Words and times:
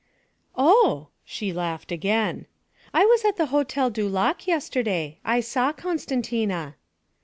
'Oh!' 0.57 1.09
she 1.23 1.53
laughed 1.53 1.91
again. 1.91 2.47
'I 2.91 3.05
was 3.05 3.23
at 3.23 3.37
the 3.37 3.45
Hotel 3.53 3.91
du 3.91 4.09
Lac 4.09 4.47
yesterday; 4.47 5.19
I 5.23 5.41
saw 5.41 5.73
Costantina.' 5.73 6.73